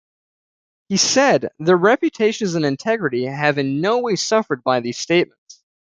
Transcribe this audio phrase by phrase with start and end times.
[0.89, 5.63] He said, Their reputations and integrity have in no way suffered by these statements.